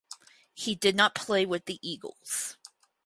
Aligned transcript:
He 0.55 0.73
did 0.73 0.95
not 0.95 1.13
play 1.13 1.45
with 1.45 1.65
the 1.65 1.77
Eagles. 1.87 2.57